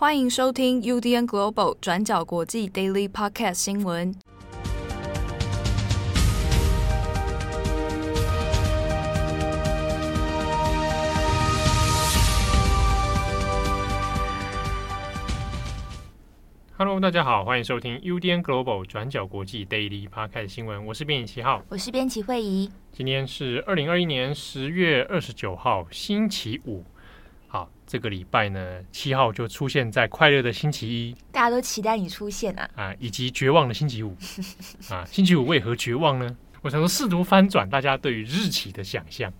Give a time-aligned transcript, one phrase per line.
[0.00, 4.14] 欢迎收听 UDN Global 转角国际 Daily Podcast 新闻。
[16.76, 20.86] Hello，大家好，欢迎收听 UDN Global 转角国际 Daily Podcast 新闻。
[20.86, 22.70] 我是编辑七号，我是编辑惠仪。
[22.92, 26.84] 今天是二零二一年十月二十九号，星期五。
[27.50, 32.68] 好，这个礼拜呢，七号就出现在快乐的星期一，大家都期待你出现啊！
[32.76, 34.14] 啊，以及绝望的星期五
[34.92, 36.36] 啊，星期五为何绝望呢？
[36.60, 39.32] 我想说，试图翻转大家对于日期的想象。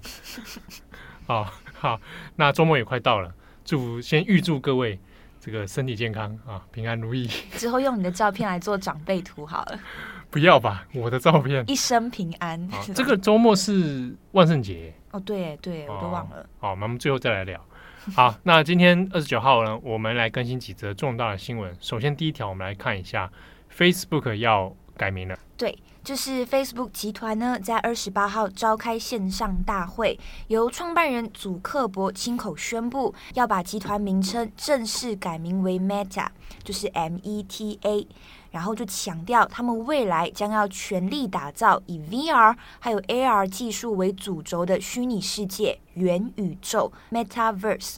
[1.27, 2.01] 好好，
[2.37, 3.31] 那周末也快到了，
[3.63, 4.99] 祝先预祝各位
[5.39, 7.29] 这个身体健康啊，平安如意。
[7.59, 9.79] 之后用你的照片来做长辈图好了。
[10.31, 11.63] 不要吧，我的照片。
[11.67, 12.69] 一生平安。
[12.95, 16.47] 这个周末是万圣节哦，对对，我都忘了。
[16.59, 17.63] 好，那我们最后再来聊。
[18.17, 21.75] 好，那今天二十九号呢，我们来更新几则重大的新闻。
[21.81, 23.31] 首先，第一条，我们来看一下
[23.77, 25.39] ，Facebook 要改名了。
[25.57, 36.29] 对，就是 Facebook 集团呢，在二十八号召开线上大会，由创办人祖克伯亲口宣布，要把集团名称正式改名为 Meta，
[36.65, 38.09] 就是 M-E-T-A。
[38.51, 47.97] 然后就强调，他们未来将要全力打造以 VR 还有 AR 技术为主轴的虚拟世界元宇宙 Metaverse。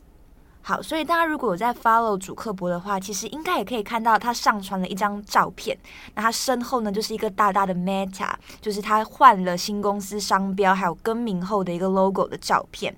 [0.71, 5.77] 好，所以大家如果有在 follow 主克伯的话，其实应该也可以看到他上传了一张照片。
[6.15, 12.95] 那他身后呢，就是一个大大的 Meta，就是他换了新公司商标还有更名后的一个 logo 的照片。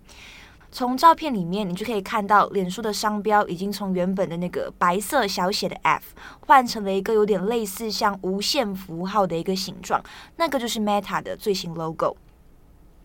[0.70, 9.98] 从照片里面，你就可以看到脸书的商标已经从原本的那个白色小写的 F 换成了一个有点类似像无限符号的一个形状，
[10.36, 12.19] 那个就是 Meta 的最新 logo。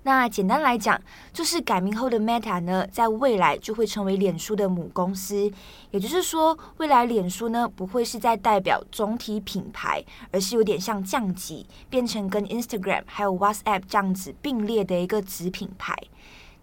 [0.08, 0.98] 那简单来讲，
[1.34, 5.52] 就是改名后的 Meta 呢，在未来就会成为脸书的母公司，
[5.92, 15.94] 也就是说，未来脸书呢不会是在代表总体品牌，而是有点像降级，变成跟 Instagram 还有 WhatsApp 这样子并列的一个子品牌。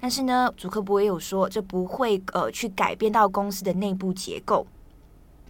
[0.01, 4.67] 但是呢，祖克伯也有说，这不会呃去改变到公司的内部结构。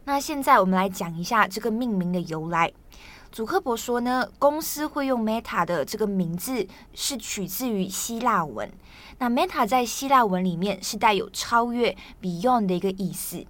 [0.05, 2.73] 那现在我们来讲一下这个命名的由来。
[3.35, 8.71] 祖克伯说呢，公司会用 Meta 的这个名字是取自于希腊文。
[9.19, 13.45] 那 Meta 在希腊文里面是带有超越 Beyond 的一个意思。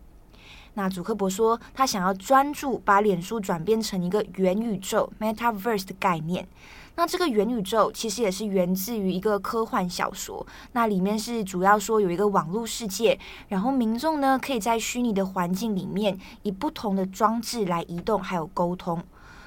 [0.72, 6.48] 那祖克伯说，他想要专注把脸书转变成一个元宇宙 Metaverse 的概念。
[6.94, 13.18] 那这个元宇宙其实也是源自于一个科幻小说，那里面是主要说有一个网络世界，
[13.48, 19.02] 然后民众呢可以在虚拟的环境里面以不同的装置来移动还有沟通，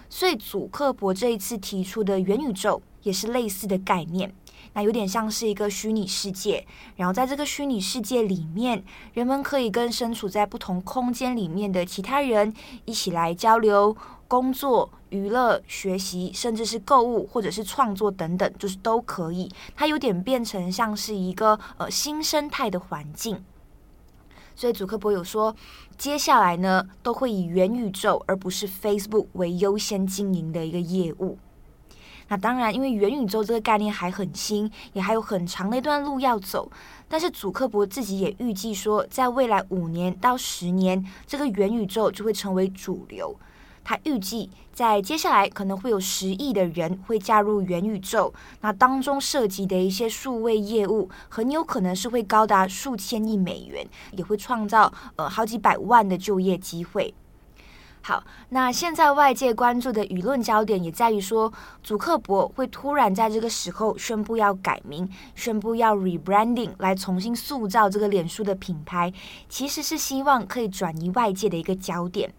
[0.10, 4.34] 所以祖克伯这一次提出的元宇宙也是类似的概念，
[4.74, 12.54] 那有点像是一个虚拟世界，然后在这个虚拟世界里面，人们可以跟身处在不同空间里面的其他人
[12.86, 13.96] 一起来交流。
[14.30, 19.50] 工作、娱乐、学习，甚至是购物或者是创作等等，就是都可以。
[19.74, 23.42] 它有点变成像是一个呃新生态的环境。
[24.58, 25.56] 所以祖克伯有说，
[26.00, 31.38] 接下来呢都会以元宇宙而不是 Facebook 为优先经营的一个业务。
[32.28, 36.70] 那当然，因为元宇宙这个概念还很新，也还有很长的一段路要走。
[37.08, 43.40] 但是祖克伯自己也预计说，在未来五年到十年，这个元宇宙就会成为主流。
[43.88, 57.14] 他预计在接下来可能会有十亿的人会加入元宇宙，那当中涉及的一些数位业务很有可能是会高达数千亿美元，也会创造呃好几百万的就业机会。
[58.02, 69.14] 好，那现在外界关注的舆论焦点也在于说，祖克伯会突然在这个时候宣布要改名，宣布要 rebranding 来重新塑造这个脸书的品牌，
[69.48, 72.34] 其实是希望可以转移外界的一个焦点。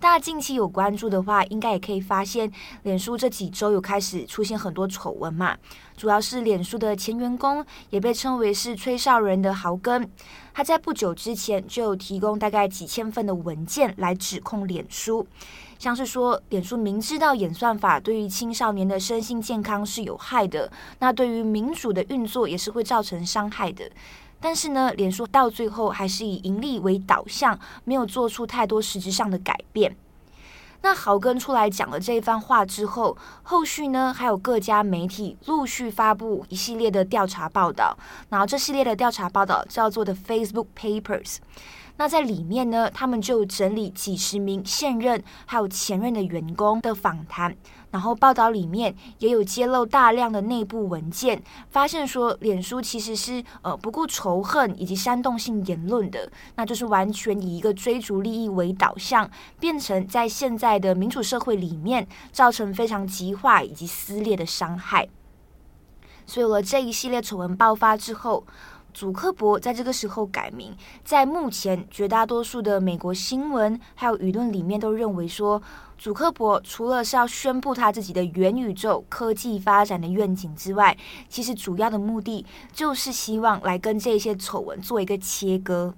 [0.00, 2.48] 大家近期有关注的话，应该也可以发现，
[2.84, 5.56] 脸书这几周有开始出现很多丑闻嘛。
[5.96, 10.08] 主要是脸书的前员工，也被称为是吹哨人的豪根，
[10.54, 15.26] 他在不久之前就有提供大概几千份的文件来指控脸书，
[15.80, 20.70] 像是说脸书明知道演算法对于青少年的身心健康是有害的，
[21.00, 23.90] 那对于民主的运作也是会造成伤害的。
[24.40, 29.96] 但是呢，脸书到最后还是以盈利为导向，没有做出太多实质上的改变。
[30.80, 37.98] 那豪根出来讲了这一番话之后，后续呢还有各家媒体陆续发布一系列的调查报道，
[38.28, 41.38] 然后这系列的调查报道叫做的 Facebook Papers。
[41.96, 47.56] 那在里面呢，他们就整理几十名现任还有前任的员工的访谈。
[47.90, 65.08] 然后报道里面也有揭露大量的内部文件，发现说脸书其实是呃不顾仇恨以及煽动性言论的，那就是完全以一个追逐利益为导向，变成在现在的民主社会里面造成非常极化以及撕裂的伤害。
[66.26, 68.44] 所以有了这一系列丑闻爆发之后，
[68.94, 70.74] 祖克伯在这个时候改名，
[71.04, 75.62] 在目前绝大多数的美国新闻还有舆论里面都认为说，
[75.96, 80.96] 祖克伯除了是要宣布他自己的元宇宙科技发展的愿景之外，
[81.28, 85.94] 其实主要的目的就是希望来跟这些丑闻做一个切割。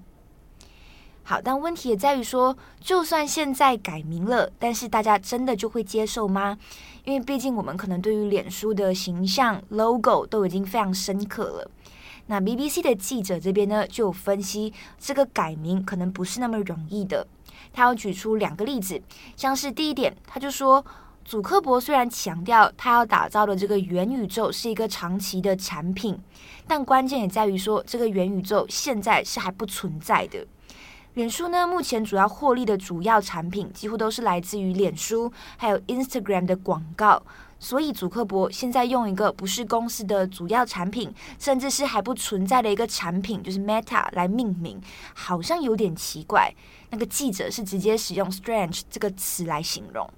[1.22, 6.58] 好，但问题也在于说，就算现在改名了，但是大家真的就会接受吗？
[7.04, 11.70] 因为毕竟我们可能对于脸书的形象 logo 都已经非常深刻了。
[12.30, 17.26] 那 BBC 的记者这边呢，就分析这个改名可能不是那么容易的。
[17.72, 19.02] 他要举出两个例子，
[19.34, 20.84] 像是第一点，他就说，
[21.24, 26.16] 祖克伯虽然强调他要打造的这个元宇宙是一个长期的产品，
[26.68, 30.46] 但关键也在于说，这个元宇宙现在是还不存在的。
[31.14, 37.20] 脸书呢，目前主要获利的主要产品几乎都是来自于脸书还有 Instagram 的广告。
[37.62, 44.80] 所以，祖克伯现在用一个不是公司的主要产品，甚至是还不存在的一个产品，就是 Meta 来命名，
[45.14, 46.52] 好像有点奇怪。
[46.88, 50.08] 那个记者是直接使用 “strange” 这个词来形容。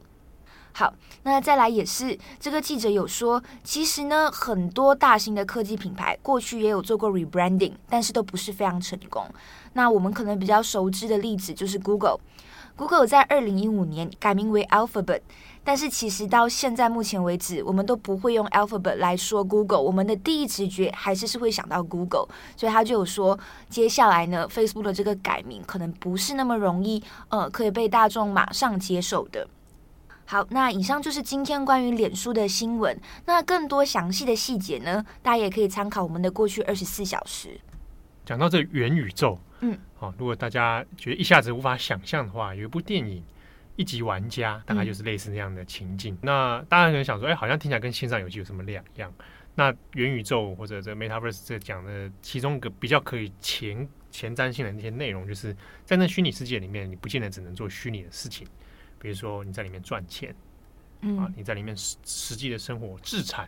[0.75, 0.95] 好，
[1.25, 9.27] 那再来也是这个记者有说，其实呢，很多大型的科技品牌过去也有做过 rebranding，但是都不是非常成功。
[9.73, 12.21] 那我们可能比较熟知的例子就是 Google。
[12.75, 15.21] Google 在二零一五年改名为 Alphabet。
[15.65, 22.27] 但是其实到现在目前为止，我们都不会用 Alphabet 来说 Google，我们的第一直觉还是是会想到 Google，
[22.57, 23.39] 所以他就有说，
[23.69, 29.47] 接下来呢，Facebook 的这个改名可能不是那么容易，呃，可以被大众马上接受的。
[30.25, 32.99] 好，那以上就是今天关于脸书的新闻。
[33.27, 37.61] 那更多详细的细节呢，大家也可以参考我们的过去二十四小时。
[38.25, 43.23] 讲到这元宇宙，嗯，好、哦，如果大家觉得一下子无法想象的话，有一部电影。
[43.77, 46.15] 一级玩家大概就是类似那样的情境。
[46.15, 49.13] 嗯、那大家可能想说，哎、欸，好像听起来跟线上游戏有什么两样？
[49.55, 55.55] 那元宇宙或者这 Metaverse 这讲的其中一个比较可以前前瞻性的那些内容，就是
[55.85, 58.47] 在那虚拟世界里面，你不见得只能做虚拟的事情，
[58.99, 60.35] 比如说你在里面赚钱，
[61.01, 63.47] 嗯、啊，你在里面实实际的生活、资产、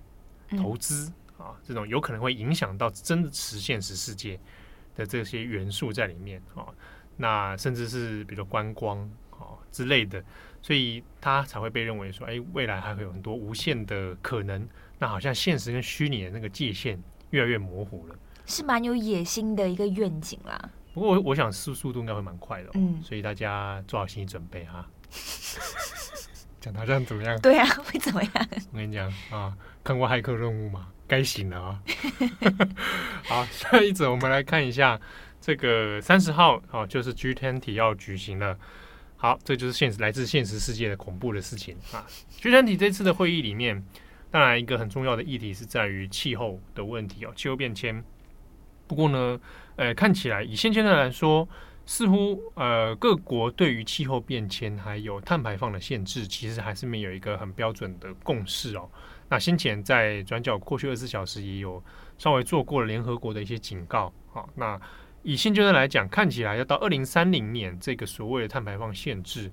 [0.59, 4.39] 投资啊，这种有可能会影响到真的实现实世界
[4.95, 6.67] 的这些元素在里面啊。
[7.17, 9.11] 那甚至是比如说观光。
[9.41, 10.23] 哦之类的，
[10.63, 14.69] 所以他才会被认为说，哎，未来还会有很多无限的可能。
[14.99, 18.17] 那好像现实跟虚拟的那个界限越来越模糊了，
[18.47, 20.71] 是蛮有野心的一个愿景啦。
[20.95, 24.89] 不过我我想速速度应该会蛮快的，哦，嗯，所以大家做好心理准备哈。
[26.61, 27.39] 讲他这样怎么样？
[27.41, 28.33] 对啊， 会怎么样？
[28.73, 30.89] 我跟你讲啊，看过骇客任务吗？
[31.07, 31.83] 该醒了啊。
[33.29, 34.99] 好，下一则我们来看一下
[35.41, 38.57] 这个三十号哦，就是 G20 要举行了。
[39.25, 42.05] 好，这就是现实来自现实世界的恐怖的事情啊
[42.43, 43.83] ！G20 这次的会议里面，
[44.31, 48.05] 当然一个很重要的议题是在于气候的问题哦，气候变迁。
[48.87, 49.41] 不过呢，
[49.77, 51.49] 呃，看起来以现阶段来说，
[51.87, 58.87] 似乎呃各国对于气候变迁还有碳排放的限制，其实还是没有一个很标准的共识哦。
[59.31, 61.83] 那先前在转角过去二十四小时也有
[62.19, 64.79] 稍微做过了联合国的一些警告，好，那。
[65.25, 69.51] 以现阶段来讲，看起来要到二零三零年这个所谓的碳排放限制，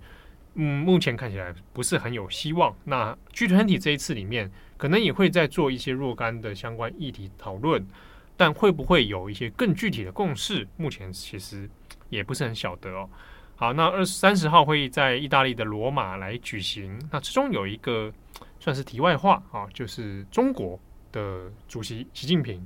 [0.55, 2.75] 嗯，目前看起来不是很有希望。
[2.83, 7.87] 那 G20 这一次里面，可能也会再做一些若干的相关议题讨论，
[8.35, 11.69] 但会不会有一些更具体的共识，目前其实
[12.09, 13.09] 也不是很晓得哦。
[13.55, 18.11] 好，那二三十号会议在意大利的罗马来举行，那其中有一个
[18.59, 20.77] 算是题外话啊，就是中国
[21.13, 22.65] 的主席习近平，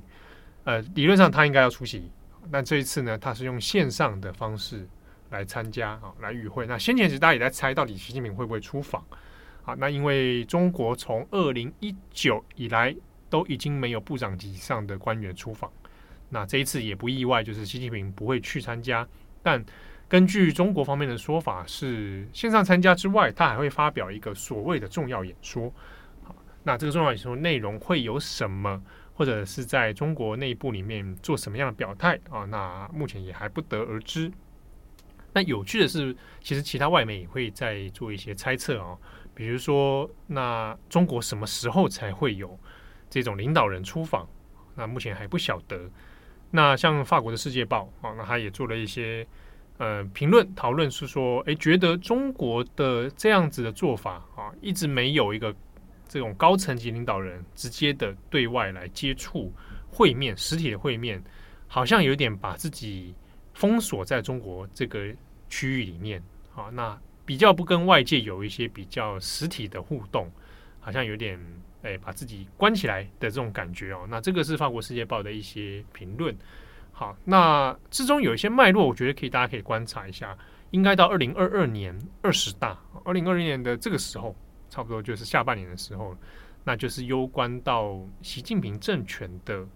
[0.64, 2.10] 呃，理论上他应该要出席。
[2.50, 4.88] 那这一次呢，他是用线上的方式
[5.30, 6.66] 来参加啊，来与会。
[6.66, 9.04] 那先前其实大家也在猜，到底习近平会不会出访？
[9.64, 12.94] 啊，那因为中国从二零一九以来
[13.28, 15.70] 都已经没有部长级以上的官员出访，
[16.28, 19.06] 那这一次也不意外，就是习近平不会去参加。
[19.42, 19.64] 但
[20.08, 25.72] 根据中国方面的说法，是线上参加之外，他还会发表一个所谓的重要演说。
[26.22, 28.80] 好，那这个重要演说内容会有什么？
[29.16, 32.44] 或者是在中国内部里面做什么样的表态啊？
[32.44, 34.30] 那目前也还不得而知。
[35.32, 38.96] 那有趣的是，其实其他外媒也会在做一些猜测啊，
[39.34, 42.58] 比如说，那中国什么时候才会有
[43.08, 44.28] 这种领导人出访？
[44.74, 45.90] 那目前还不晓得。
[46.50, 49.26] 那像法国的《世界报》啊，那他也做了一些
[49.78, 55.54] 呃评论讨论是说，诶，觉得中国的这样子的做法啊，一直没有一个
[56.08, 59.52] 这种高层级领导人直接的对外来接触
[59.88, 61.22] 会面，实体的会面，
[61.66, 63.14] 好像有点把自己
[63.54, 65.14] 封锁在中国这个
[65.48, 66.22] 区域里面
[66.54, 70.30] 啊，那比较不跟外界有一些比较实体的互动，
[70.80, 71.38] 好像有点。
[71.82, 76.36] 哎，把自己关起来的这种感觉哦，那这个是法国《世界报》的一些评论。
[76.90, 80.36] 好，那之中有一些脉络，我觉得可以，大家可以观察一下。
[80.72, 84.34] 应该到二零二二年二十大，二零二零年的这个时候，
[84.68, 86.16] 差不多就是下半年的时候，
[86.64, 89.66] 那就是攸关到习近平政权的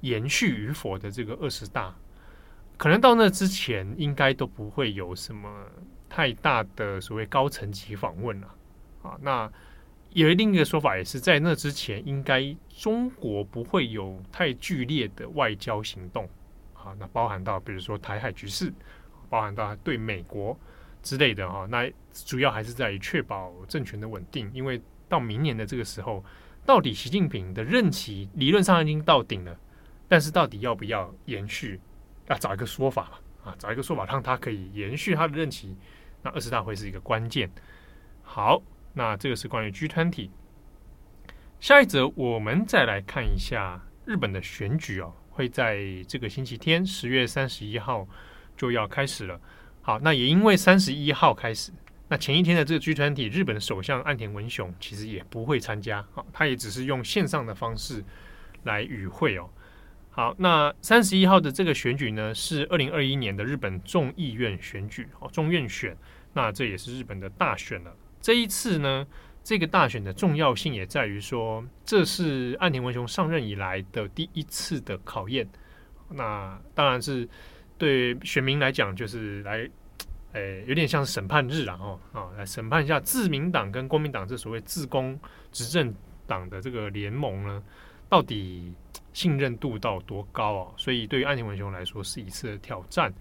[0.00, 1.94] 延续与否的这个二十大。
[2.76, 5.48] 可能到那之前，应该都不会有什么
[6.08, 8.54] 太大的所谓高层级访问了
[9.02, 9.16] 啊。
[9.22, 9.50] 那
[10.10, 16.28] 有另一个说法，也是在那之前，应该中国不会有太剧烈的外交行动
[16.74, 16.94] 啊。
[16.98, 18.72] 那包含到比如说台海局势，
[19.30, 20.58] 包含到对美国
[21.04, 21.64] 之类的哈。
[21.70, 26.24] 那主要还是在于确保政权的稳定，因为到明年的这个时候，
[26.66, 29.56] 到底习近平的任期理论上已经到顶了，
[30.08, 31.80] 但是到底要不要延续，
[32.26, 35.76] 要找一个说法嘛啊，找一个说法让他可以延续他的任期。
[36.22, 37.48] 那二十大会是一个关键。
[38.24, 38.60] 好。
[38.96, 40.30] 那这个是关于 G20。
[41.58, 48.06] 下一则，我们再来看一下日本的选举哦，会在这个星期天十月三十一号
[48.56, 49.40] 就要开始了。
[49.86, 51.70] 好，那也因为三十一号开始，
[52.08, 58.02] 那前一天的这个 G 团体日本首相岸田文雄其实也不会参加，好，他也只是用线上的方式
[58.62, 59.50] 来与会哦。
[60.10, 65.94] 好，那三十一号的这个选举呢，是二零二一年的日本众议院选举哦，众院选，
[66.32, 67.94] 那这也是日本的大选了。
[68.22, 69.06] 这一次呢，
[69.42, 75.46] 这个大选的重要性也在于说，这是岸田文雄上任以来的第一次的考验。
[76.08, 77.28] 那当然是
[77.84, 79.68] 对选民来讲，就是来，
[80.32, 85.18] 诶，有点像审判日啊，哦，啊，来审判一下自民党跟国民党这所谓自公
[85.52, 85.94] 执政
[86.26, 87.62] 党的这个联盟呢，
[88.08, 88.72] 到底
[89.12, 90.72] 信任度到多高啊？
[90.76, 93.12] 所以对于岸田文雄来说，是一次挑战。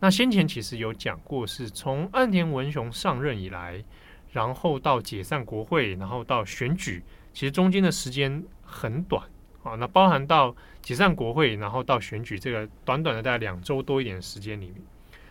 [0.00, 3.84] 那先前其实有讲过，是从岸田文雄上任以来。
[4.30, 9.26] 然后到解散国会，然后到选举，其实中间的时间很短
[9.68, 9.76] 啊。
[9.76, 14.76] 那包含到解散国会，然后到选举这个短短的大概两周多一点时间里面，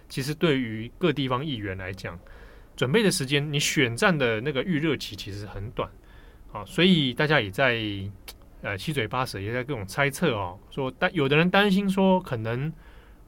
[0.08, 2.18] 其实对于各地方议员来讲，
[2.76, 5.90] 准备的时间，你选战的那个预热期其实很短
[6.52, 6.64] 啊。
[6.66, 7.82] 所以大家也在
[8.62, 12.72] 呃七嘴八舌，也在各种猜测哦，说但有的人担心说可能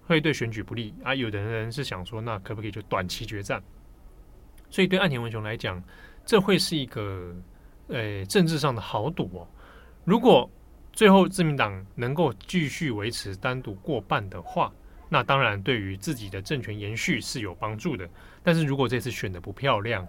[0.06, 3.62] 会对选举不利啊，有的人是想说那可不可以就短期决战？
[4.72, 5.84] 所以对岸田文雄来讲，
[6.26, 7.36] 这会是一个
[7.88, 9.48] 呃政治上的豪赌哦。
[10.06, 10.48] 如果
[10.92, 14.72] 最后自民党能够继续维持单独过半的话，
[15.08, 18.10] 那当然对于自己的政权延续是有帮助的。
[18.44, 20.08] 但是如果这次选的不漂亮，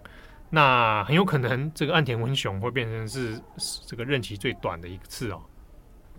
[0.51, 3.41] 那很有可能这个岸田文雄会变成是
[3.87, 5.43] 这个任期最短的一次哦。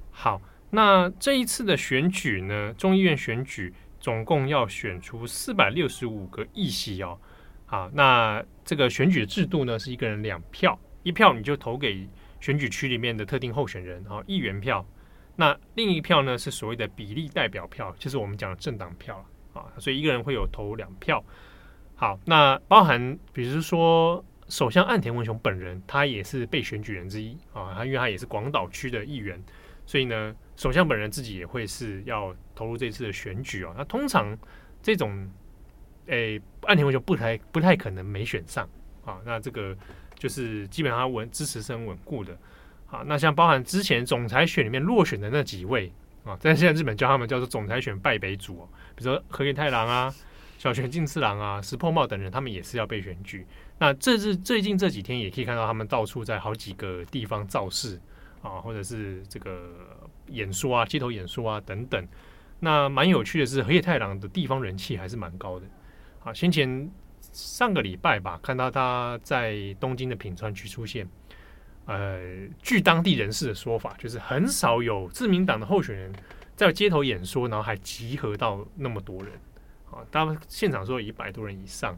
[0.10, 7.20] 好，那这一次的选举呢，众议院选举总共要选出四百六十五个议席哦。
[7.65, 12.08] 好，那这个选举制度呢，是一个人两票，一票你就投给
[12.41, 14.86] 选举区里面的特定候选人，啊，议员票。
[15.38, 19.71] 那另一票呢，是所谓的比例代表票，就是我们讲的政党票啊。
[19.77, 21.24] 所以一个人会有投两票。
[21.95, 29.41] 好，那包含比如说首相岸田文雄本人，他也是被选举人之一啊，他因为他也是广岛区的议员，
[29.86, 33.74] 所以呢，首相本人自己也会是要投入这次的选举啊。
[33.77, 34.38] 那通常
[34.81, 35.29] 这种。
[36.07, 38.67] 诶，岸田文雄不太不太可能没选上
[39.05, 39.77] 啊，那这个
[40.22, 42.38] 就是基本上稳支持是很稳固的
[42.92, 43.01] 啊。
[43.08, 45.92] 那像包含之前总裁选里面落选的那几位
[46.24, 50.13] 啊，但现在日本叫他们叫做总裁选败北组，比如说河野太郎啊、
[50.60, 53.48] 小泉进次郎啊、石破茂等人，他们也是要被选举。
[53.80, 58.00] 那这是最近这几天也可以看到他们到处在好几个地方造势
[58.44, 59.72] 啊，或者是这个
[60.28, 62.08] 演说啊、街头演说啊等等。
[62.60, 65.66] 那蛮有趣的是，河野太郎的地方人气还是蛮高的。
[66.20, 66.88] 好，先前
[67.32, 71.08] 上个礼拜吧，看到他在东京的品川区出现。
[71.86, 72.20] 呃，
[72.62, 76.13] 据当地人士的说法，就是很少有自民党的候选人
[76.56, 79.34] 在街头演说，然后还集合到那么多人。
[79.90, 81.98] 啊，他们现场说有一百多人以上。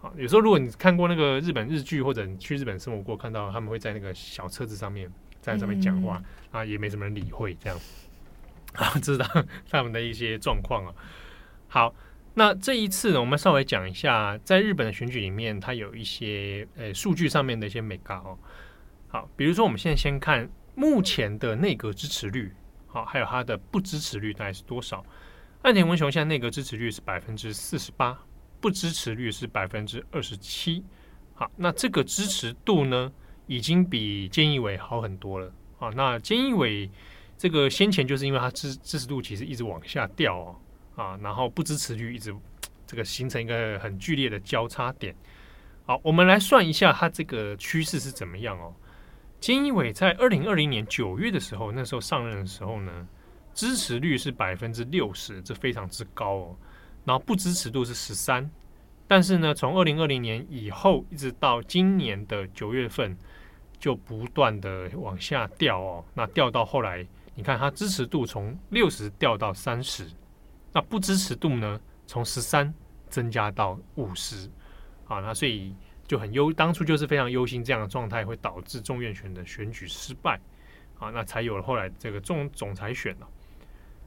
[0.00, 7.78] 啊，有时候如果你看过那个日本日剧，或者你去日本生活过，看到他们会在那个小车子上面在上面讲话，嗯、啊，也没什么人理会这样。
[8.74, 9.26] 啊， 知道
[9.68, 10.94] 他们的一些状况啊。
[11.68, 11.94] 好。
[12.34, 18.36] 那这一次呢，我们稍微讲一下，在日本的选举里面，它有一些呃数据上面的一些美感哦。
[19.06, 22.52] 好，比如说我们现在先看目前的内阁支持率，
[22.88, 25.04] 好，还有它的不支持率大概是多少？
[25.62, 28.18] 岸田文雄现在内阁支持率是百分之四十八，
[28.60, 30.84] 不支持率是百分之二十七。
[31.34, 33.12] 好，那这个支持度呢，
[33.46, 35.52] 已经比菅义伟好很多了。
[35.78, 36.90] 啊，那菅义伟
[37.38, 40.56] 这个先前就是因为他支支持度其实一直往下掉哦，
[40.96, 42.34] 啊，然后不支持率一直
[42.86, 45.14] 这个形成一个很剧烈的交叉点。
[45.86, 48.74] 好，我们来算一下它这个趋势是怎么样哦。
[49.40, 53.06] 菅义伟在二零二零年九月的时候，那时候上任的时候呢，
[53.52, 56.56] 支持率是百分之六十，这非常之高哦。
[57.04, 58.50] 然后不支持度是十三，
[59.06, 63.14] 但是呢，从二零二零年以后一直到今年的九月份，
[63.78, 66.02] 就不断的往下掉哦。
[66.14, 70.08] 那掉到后来，你看它支持度从六十掉到三十，
[70.74, 72.74] 那不支持度呢，从十三
[73.08, 74.50] 增加到五十。
[75.06, 75.74] 啊，那所以
[76.06, 80.40] 就很忧，当初就是非常忧心这样的状态会导致众院选的选举失败，
[80.98, 83.28] 啊，那才有了后来这个总总裁选了。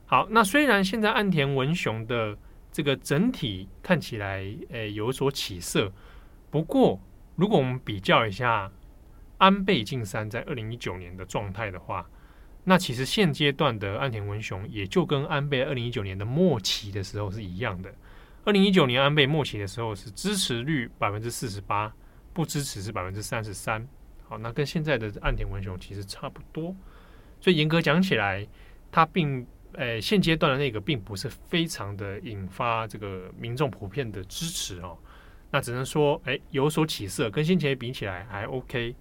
[0.08, 2.36] 好，那虽然现在岸田文雄的
[2.72, 5.94] 这个整体看起来诶有所起色，
[6.50, 7.00] 不过
[7.36, 8.72] 如果我们比较一下
[9.38, 12.10] 安倍晋三在二零一九年的状态的话，
[12.70, 17.90] 那其实现阶段的岸田文雄也就跟安倍二零一九年的末期的时候是一样的。
[18.44, 21.94] 二零一九年安倍末期的时候是支持率百分之四十八，
[22.34, 23.88] 不支持是百分之三十三。
[24.26, 26.76] 好，那跟现在的岸田文雄其实差不多。
[27.40, 28.46] 所以严格讲起来，
[28.92, 34.98] 他并诶、呃、现阶段的那个并不是非常的引发这个民众普遍的支持哦。
[35.52, 38.94] 那只能说诶有所起色，跟先前比起来还 OK。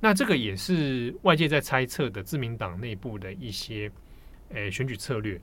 [0.00, 3.90] 那这个也是外界在猜测的自民党内部的一些
[4.50, 5.40] 诶、呃、选举策略。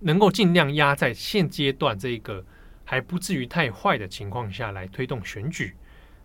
[0.00, 2.44] 能够尽量压在现阶段这个
[2.84, 5.74] 还不至于太坏的情况下来推动选举，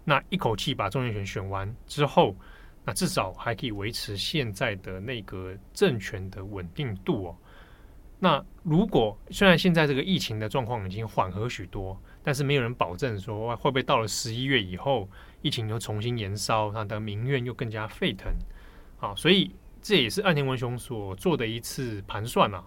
[0.03, 2.35] 那一口气把众议院选完之后，
[2.83, 7.37] 那至少还可以维持现在的内阁政权的稳定度哦。
[8.19, 15.07] 那如果虽然现在这个疫情的状况已经缓和许多，但是没有人保证说会不会到了十一月以后
[15.41, 18.33] 疫情又重新延烧，他的民怨又更加沸腾。
[18.97, 22.63] 好，所以这也是岸田文雄所做的一次盘算啊。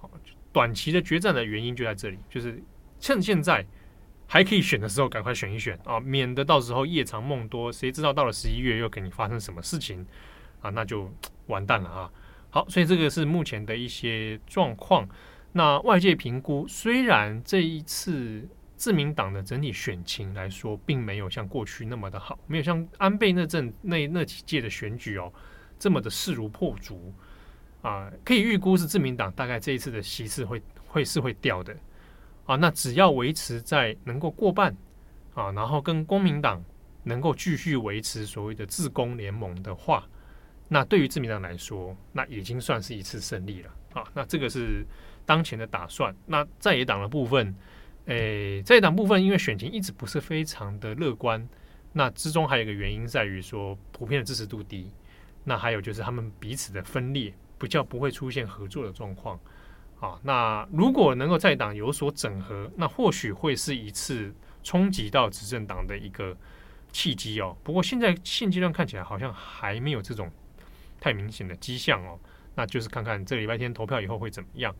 [0.52, 2.62] 短期的决战的原因就在这里，就是
[3.00, 3.66] 趁现在
[4.26, 10.06] 还可以选的时候，赶快选一选啊，免得到时候夜长梦多，谁知道到了十一月又给你发生什么事情
[10.60, 11.10] 啊，那就
[11.46, 12.10] 完蛋了啊！
[12.50, 15.08] 好，所以这个是目前的一些状况。
[15.52, 18.48] 那外界评估，虽然这一次
[18.82, 25.32] 自民党的整体选情来说，并没有像过去那么的好，没有像安倍那阵那那几届的选举哦
[25.78, 27.14] 这么的势如破竹。
[27.82, 31.72] 啊，可以预估是自民党大概这一次的席次会会是会掉的
[32.44, 32.56] 啊。
[32.56, 34.76] 那只要维持在能够过半
[35.34, 36.60] 啊，然后跟公民党
[37.04, 40.04] 能够继续维持所谓的自公联盟的话，
[40.66, 44.02] 那对于自民党来说，那已经算是一次胜利了啊。
[44.12, 44.84] 那这个是
[45.24, 46.12] 当前的打算。
[46.26, 47.54] 那在野党的部分，
[48.06, 51.48] 诶，在党部分因为选情一直不是非常的乐观，
[51.92, 54.90] 那之中还有一个原因在于说普遍的支持度低，
[55.44, 57.32] 那还有就是他们彼此的分裂。
[57.58, 59.38] 比较不会出现合作的状况，
[60.00, 64.34] 啊，那如果能够在党有所整合，那或许会是一次
[64.64, 66.36] 冲击到执政党的一个
[66.90, 67.56] 契机哦。
[67.62, 70.28] 不过现在现阶段看起来好像还没有这种
[70.98, 72.18] 太明显的迹象哦。
[72.56, 74.74] 那就是看看这礼拜天投票以后会怎么样。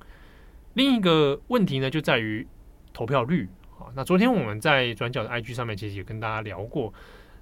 [0.75, 2.45] 另一个问题呢，就在于
[2.93, 3.87] 投票率啊。
[3.95, 6.93] 那昨天我们在转角的 IG 上面其实也跟大家聊过，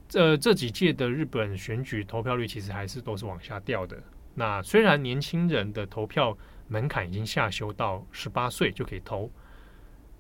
[0.09, 3.97] 这这几届的日本选举投票率其实还是都是往下掉的。
[4.35, 6.37] 那虽然年轻人的投票
[6.69, 9.31] 门槛已经下修到十八岁就可以投，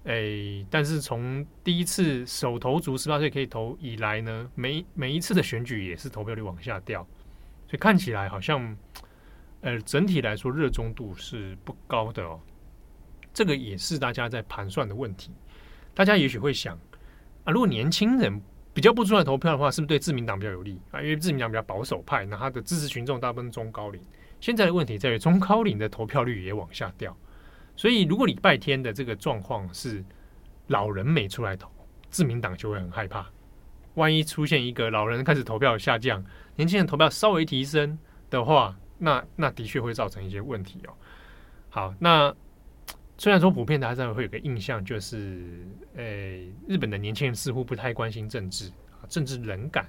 [0.04, 7.02] 诶，但是从第一次手投足十八岁可以投以来呢，每每一次的选举也是投票率往下掉，
[7.68, 8.76] 所以看起来好像，
[9.60, 12.40] 呃，整体来说热衷度是不高的哦。
[13.40, 15.31] 这个也是大家在盘算的问题。
[15.94, 16.79] 大家也许会想
[17.44, 18.38] 啊，如果年轻人，
[18.74, 21.00] 比较不出来投票的话，是不是对自民党比较有利啊？
[21.00, 23.98] 因为自民党比较保守派，那他的支持群众大部分中高龄。
[24.42, 27.16] 现在的问题在于中高龄的投票率也往下掉，
[27.76, 30.05] 所以如果礼拜天的这个状况是
[30.66, 31.70] 老人没出来投，
[32.11, 33.26] 自民党就会很害怕。
[33.94, 36.22] 万一出现一个老人开始投票下降，
[36.57, 37.98] 年轻人投票稍微提升
[38.29, 40.92] 的话，那那的确会造成一些问题哦。
[41.70, 42.37] 好，那。
[43.20, 49.87] 虽然说普遍大家会有个印象，就是，诶，日本的年轻人似乎不太关心政治啊，政治冷感，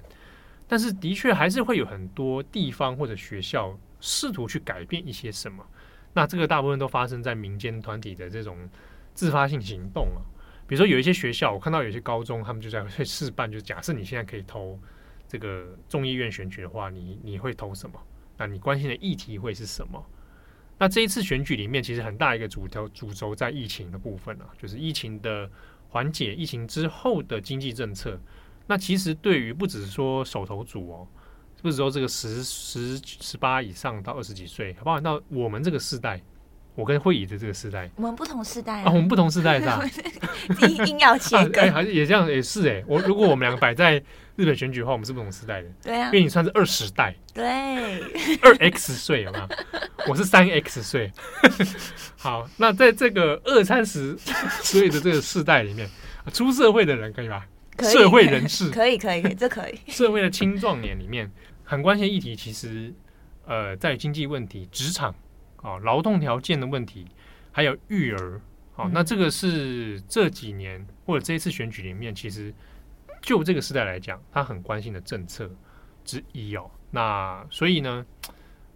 [0.68, 5.66] 但是的确还是会有很多地方或者学校试图去改变一些什么。
[6.12, 8.68] 那这个大部分都发生在民间团体的这种
[9.14, 10.20] 自发性行动啊。
[10.66, 14.78] 比如说有一些学校，我看到有些高中，他们就在会试办，就假设你现在可以投
[15.26, 17.98] 这个众议院选举的话，你你会投什么？
[18.36, 20.04] 那你关心的议题会是什么？
[20.82, 25.48] 那这一次选举里面，其实很大一个主轴主轴在疫情的部分啊，就是疫情的
[25.90, 28.20] 缓解疫情之后的经济政策。
[28.66, 31.06] 那其实对于不只是说手头组哦，
[31.62, 36.20] 不是说这个十十十八以上到二十几岁，包含到我们这个世代。
[36.74, 39.84] 我跟慧仪的这个时代，我们不同时代啊，啊我们不同时代是吧？
[40.66, 42.82] 硬硬要切割，哎、啊， 还是也这样，也是哎。
[42.86, 44.02] 我如果我们两个摆在
[44.36, 47.44] 日本选举的话，我们是不同时代的，对啊，因为你算是二十代，对，
[48.40, 49.48] 二 X 岁好吗？
[50.08, 51.12] 我是三 X 岁。
[52.16, 54.16] 好，那在这个二三十
[54.62, 55.86] 岁的这个世代里面，
[56.32, 57.46] 出社会的人可以吧？
[57.80, 59.78] 社会人士可以，可以，可以，这可以。
[59.88, 61.30] 社会的青壮年里面，
[61.64, 62.92] 很关键议题，其实
[63.46, 65.14] 呃，在经济问题、职场。
[65.62, 67.06] 哦，劳动条件的问题，
[67.52, 68.40] 还有育儿，
[68.74, 72.52] 好、哦，那这个是这几年或者这一次选举里面，其实
[73.20, 75.48] 就这个时代来讲，他很关心的政策
[76.04, 76.68] 之一哦。
[76.90, 78.04] 那所以呢，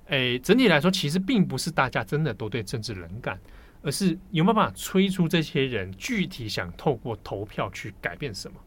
[0.07, 3.37] 诶，整体来说，其实并不是大家真的都对政治冷感，
[3.83, 8.61] 而是有没有办法催出这些人具体想透过投票去改变什么？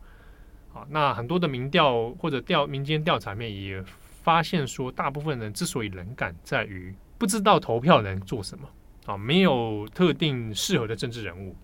[0.73, 3.81] 好，那很多的民调或者调民间调查面也
[4.23, 6.93] 发现说，大部分人之所以冷感，在于。
[7.19, 8.67] 不知道投票能做什么
[9.05, 9.15] 啊？
[9.15, 11.55] 没有特定适合的政治人物，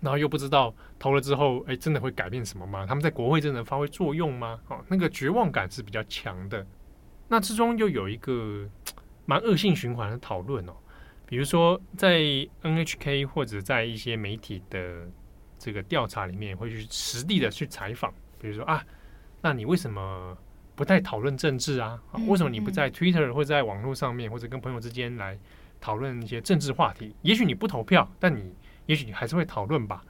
[0.00, 2.84] 然后又不知道投了之后，哎，真的会改变什么吗？
[2.84, 4.60] 他们在国会真的发挥作用吗？
[4.68, 6.66] 哦，那个绝望感是比较强的。
[7.28, 8.68] 那之中又有一个
[9.24, 10.72] 蛮恶性循环的讨论哦，
[11.24, 12.20] 比如说在
[12.62, 15.08] NHK 或者在一些媒体的
[15.58, 18.84] 这个调查里面，会去实地的去采访，比如说啊，
[19.40, 20.36] 那你为什么？
[20.76, 25.36] 不太讨论政治啊，为什么你不在 Twitter 或者在网络上面，或者跟朋友之间来
[25.80, 27.16] 讨论一些政治话题？
[27.22, 30.04] 也许你不投票，但你也许你还是会讨论吧。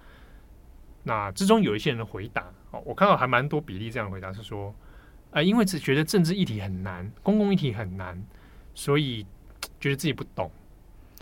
[1.04, 4.74] 那之中有一些人的回答，哦，我看到还蛮多比例这样的回答是说，
[5.30, 8.20] 呃，因为只觉得政治议题很难，公共议题很难，
[8.74, 9.24] 所以
[9.78, 10.50] 觉得自己不懂。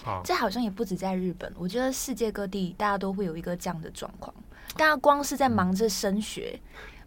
[0.04, 4.34] 啊，这好像也不止在日本，我觉得世界各地大家都会有一个这样的状况，
[4.76, 6.58] 大家光是在忙着升学。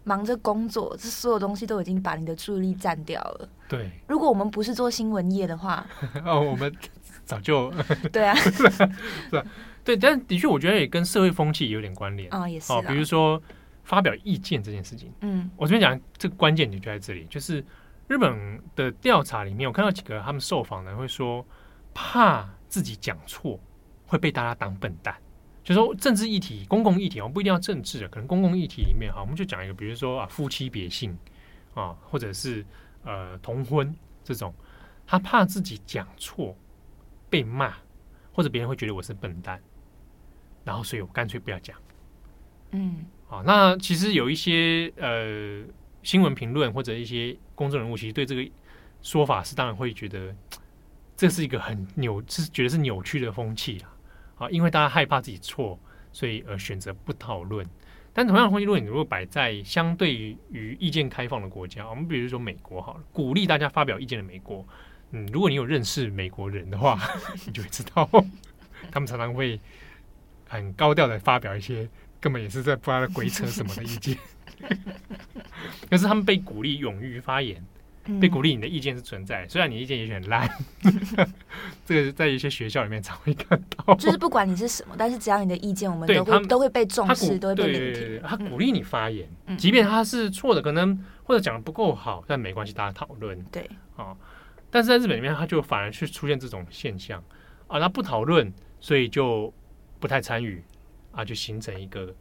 [0.08, 3.48] 嗯忙着工作，这所有东西都已经把你的注意力占掉了。
[3.68, 5.86] 对，如果我们不是做新闻业的话，
[6.24, 6.74] 哦，我们
[7.26, 7.70] 早就
[8.10, 8.62] 对啊， 是
[9.30, 9.44] 吧？
[9.84, 12.82] 对，但的确，我觉得也跟社会风气有点关联哦，也是哦。
[12.88, 13.40] 比如说
[13.84, 17.62] 发表意见这件事情，嗯，我这边讲这个关键点就在这里，就是
[18.06, 21.44] 日本的调查里面，我看到几个他们受访的人会说，
[21.92, 23.60] 怕自己讲错
[24.06, 25.14] 会被大家当笨蛋。
[25.68, 31.14] 就说政治议题、公共议题，我们不一定要政治，可能公共议题里面哈，我们就讲一个，比如说啊，夫妻别姓
[31.74, 32.64] 啊，或者是
[33.04, 34.54] 呃同婚这种，
[35.06, 36.56] 他怕自己讲错
[37.28, 37.74] 被骂，
[38.32, 39.60] 或者别人会觉得我是笨蛋，
[40.64, 41.76] 然后所以我干脆不要讲。
[42.70, 45.62] 嗯，啊，那其实有一些呃
[46.02, 48.50] 新闻评论或者一些公众人物，其实对这个
[49.02, 50.34] 说法是当然会觉得
[51.14, 53.92] 这是一个很扭，是觉得是扭曲的风气啊。
[54.38, 55.78] 啊，因为大家害怕自己错，
[56.12, 57.66] 所以而选择不讨论。
[58.12, 64.66] 但同样的风气，如果你如果摆在相对于意见开放的国家，我们比如说美国好了，鼓励大家发表意见的美国，
[65.10, 66.98] 嗯，如果你有认识美国人的话，
[67.46, 68.08] 你就会知道，
[68.90, 69.60] 他们常常会
[70.48, 74.16] 很高调的发表一些根本也是在不知道鬼扯什么的意见，
[75.88, 77.62] 可是他们被鼓励勇于发言。
[78.20, 80.48] 被鼓励，你的意见是存在，虽然你意见也许很烂，
[81.84, 83.94] 这个在一些学校里面常会看到。
[83.96, 88.22] 就是不管你是什么，但是只要你的意见，我们都会都会被重视，都会被聆听。
[88.22, 93.38] 他鼓励你发言，即便他是错的，可能或者讲的不够好，但没关系，大家讨论。
[93.52, 94.16] 对啊，
[94.70, 97.22] 但是在日本里面，他就反而去出现这种现象
[97.66, 99.52] 啊，他不讨论，所以就
[100.00, 100.62] 不太参与
[101.12, 102.14] 啊，就形成一个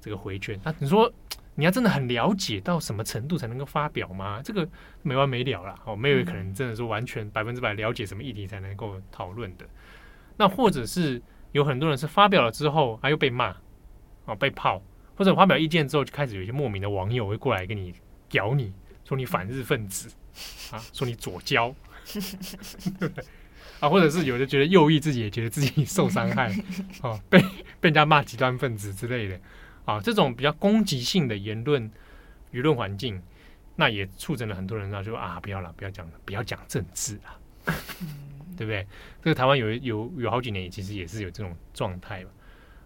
[0.00, 0.58] 这个回圈。
[0.64, 1.12] 那你说？
[1.58, 4.40] 你要真的很了解到什么程度才能够发表吗？
[4.44, 4.66] 这个
[5.02, 9.66] 没完没了了哦，没有可能真的说完全百分之百了解什么议题才能够讨论的。
[10.36, 13.56] 那或者是有很多人是发表了之后，他又被骂
[14.26, 14.80] 哦，被泡，
[15.16, 17.92] 或者发表意见之后就开始有一些莫名的网友会过来跟你
[18.28, 18.72] 屌你
[19.04, 20.08] 说你反日分子
[20.70, 21.74] 啊，说你左胶，
[23.80, 26.54] 啊，或者是有的觉得右翼自己也觉得自己受伤害
[27.02, 27.40] 哦，被
[27.80, 29.40] 被人家骂极端分子之类的。
[29.88, 31.90] 啊，这种比较攻击性的言论、
[32.52, 33.22] 舆论环境，
[33.74, 37.40] 那也促成了很多人啊，就说啊，不要了，不要讲了，不要讲政治了，
[38.54, 38.86] 对不对？
[39.22, 42.30] 这个台湾有有有好几年，其实也是有这种状态嘛。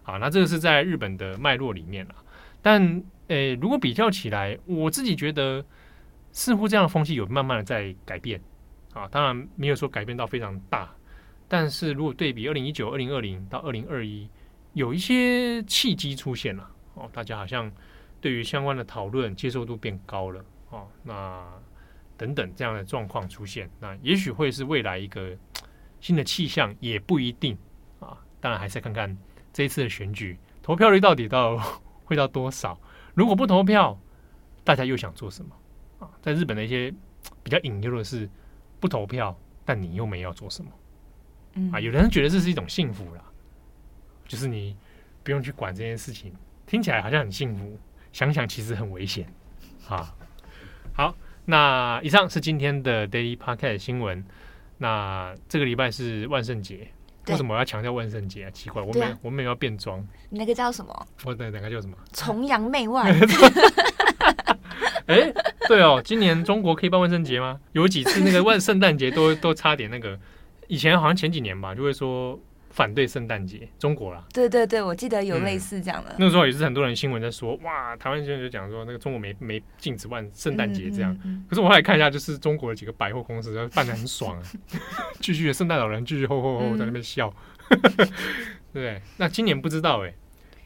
[0.03, 2.15] 啊，那这个是在日本的脉络里面了。
[2.61, 5.65] 但诶，如果比较起来，我自己觉得
[6.31, 8.39] 似乎这样的风气有慢慢的在改变。
[8.93, 10.89] 啊，当然没有说改变到非常大，
[11.49, 14.29] 但是如果对比二零一九、二零二零到二零二一，
[14.71, 16.69] 有一些契机出现了。
[16.95, 17.71] 哦，大家好像
[18.21, 21.43] 对于相关的讨论接受度变高了哦，那
[22.15, 25.35] 等等这样的状况出现，那也许会是未来一个
[25.99, 27.57] 新的气象，也不一定
[27.99, 28.17] 啊。
[28.39, 29.17] 当然还是看看
[29.51, 31.57] 这一次的选举投票率到底到
[32.05, 32.79] 会到多少？
[33.13, 33.99] 如果不投票，
[34.63, 35.55] 大家又想做什么？
[35.99, 36.93] 啊，在日本的一些
[37.41, 38.29] 比较隐忧的是，
[38.79, 40.71] 不投票，但你又没要做什么？
[41.55, 43.23] 嗯啊，有的人觉得这是一种幸福啦，
[44.27, 44.75] 就是你
[45.23, 46.33] 不用去管这件事情，
[46.73, 47.77] 听起来好像很幸福，
[48.11, 49.31] 想想其实很危险
[49.87, 50.11] 啊。
[50.91, 54.25] 好，那以上是今天的 Daily Podcast 新闻。
[54.79, 56.87] 那这个礼拜是万圣节，
[57.27, 58.49] 为什么我要强调万圣节啊？
[58.49, 60.03] 奇怪，我没、啊、我没有要变装。
[60.31, 61.07] 你那个叫什么？
[61.23, 61.95] 我的那个叫什么？
[62.11, 63.03] 崇洋媚外。
[65.05, 65.33] 哎、欸，
[65.67, 67.59] 对哦，今年中国可以办万圣节吗？
[67.73, 70.19] 有几次那个万圣诞节都都差点那个，
[70.67, 72.39] 以前好像前几年吧，就会说
[72.73, 74.25] 反对圣诞节，中国啦。
[74.33, 76.09] 对对对，我记得有类似这样的。
[76.09, 81.13] 嗯、那个时候也是很多人新闻在说，哇，台湾新闻就讲说那个中国没没禁止办圣诞节这样。
[81.13, 84.43] 嗯嗯嗯、可是我后来看一下，就是中国的几个百货公司办的很爽啊，
[85.21, 87.31] 继续圣诞老人继续吼吼吼在那边笑，
[87.69, 88.09] 嗯、
[88.73, 88.99] 对？
[89.17, 90.15] 那今年不知道哎、欸，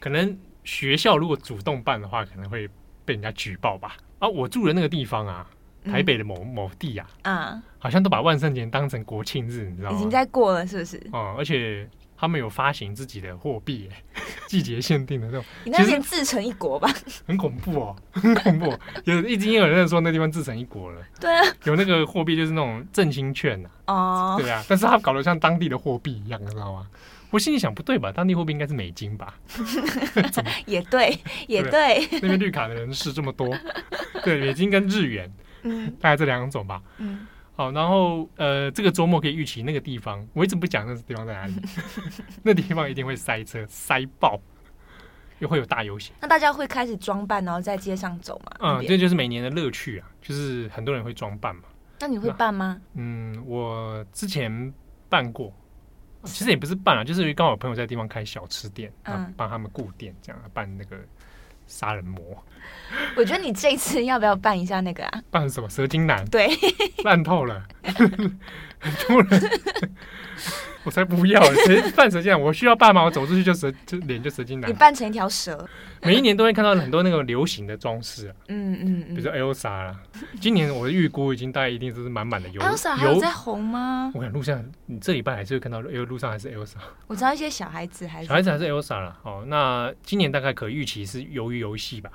[0.00, 2.66] 可能学校如果主动办的话，可能会
[3.04, 3.96] 被人家举报吧。
[4.18, 5.48] 啊，我住的那个地方啊，
[5.84, 9.96] 台北的某某地啊，啊，好像都把万圣节当成国庆日，你知道吗？
[9.96, 10.96] 已经在过了，是不是？
[11.12, 13.88] 哦、嗯，而且他们有发行自己的货币，
[14.48, 15.44] 季节限定的那种。
[15.64, 16.92] 你那边自成一国吧？
[17.26, 18.74] 很恐怖哦， 很恐怖。
[19.04, 21.00] 有已经有人说那地方自成一国了。
[21.20, 23.70] 对啊，有那个货币就是那种振兴券呐。
[23.86, 26.86] 哦，对啊，但是他搞得像当地的货币一样，你知道吗？
[27.30, 28.10] 我心里想，不对吧？
[28.10, 29.34] 当地货币应该是美金吧？
[30.64, 32.08] 也对，也对。
[32.12, 33.54] 那边绿卡的人是这么多，
[34.24, 35.30] 对，美金跟日元，
[35.62, 36.82] 嗯，大概这两种吧。
[36.98, 41.54] 嗯，好，然后呃，这个周末可以预期那个地方，我一直不讲那个地方在哪里，
[42.42, 44.40] 那地方一定会塞车塞爆，
[45.38, 46.14] 又会有大游行。
[46.20, 48.52] 那大家会开始装扮，然后在街上走吗？
[48.60, 51.62] 嗯，这就是每年的乐趣啊，就是很多人会装扮嘛。
[52.00, 52.80] 那你会办吗？
[52.94, 54.72] 嗯，我之前
[55.08, 55.52] 办过。
[56.24, 60.96] 其实也不是办啊，就是刚好有朋友在地方开小吃店，嗯，帮他们顾店，这样办那个
[61.68, 62.36] 杀人魔。
[63.16, 65.22] 我觉得你这次要不要办一下那个啊？
[65.30, 66.24] 办什么蛇精男？
[66.26, 66.48] 对，
[67.04, 69.50] 烂透了， 很多人。
[70.84, 71.42] 我才不要！
[71.66, 72.40] 谁扮蛇精男？
[72.40, 73.02] 我需要扮吗？
[73.04, 74.70] 我走出去就蛇，就脸就蛇精男。
[74.70, 75.68] 你扮成一条蛇。
[76.02, 79.96] 每一年都会看到很多那个流行的装饰啊，嗯嗯，比如说 Elsa 啦。
[80.40, 82.62] 今年我的预估已经大概一定都是满满的油。
[82.62, 84.10] Elsa 还有在红吗？
[84.14, 86.76] 我看路上，你这礼拜还是会看到，因为路上还是 Elsa。
[87.08, 89.18] 我知道一些小孩子还是小孩子还是 Elsa 了。
[89.24, 92.10] 哦，那今年大概可预期是鱿鱼游戏吧？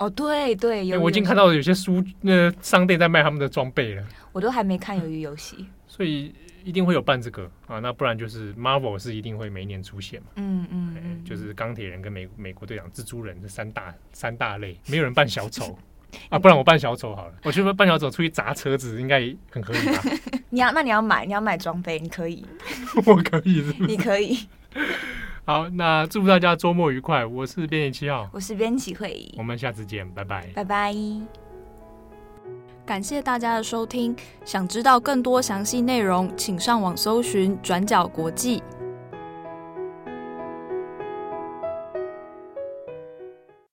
[0.00, 1.00] 哦，对对，有。
[1.00, 4.04] 我已经看到有些书那商店在卖他们的装备了。
[4.32, 6.34] 我都还没看鱿鱼游戏，所以。
[6.62, 10.26] 一定会有办这个啊，那不然就是 Marvel 是一定会每年出现嘛。
[10.36, 15.78] 嗯嗯，嗯，就是钢铁人跟美美国队长、蜘蛛人这三大三大类，没有人扮小丑
[16.28, 17.34] 啊，不然我扮小丑好了。
[17.44, 20.02] 我觉得扮小丑出去砸车子应该很合理吧？
[20.50, 22.44] 你要那你要买你要买装备，你可以，
[23.06, 23.86] 我可以是不是？
[23.86, 24.46] 你可以。
[25.50, 27.26] 好，那祝福大家周末愉快。
[27.26, 30.94] 我是编辑七号，我是编辑会议，我们下次见，拜拜，拜拜。
[32.86, 38.62] 感谢大家的收听，想知道更多详细内容，请上网搜寻转角国际。